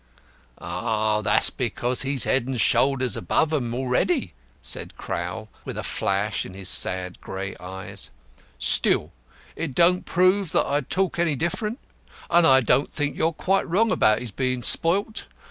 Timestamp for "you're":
13.15-13.31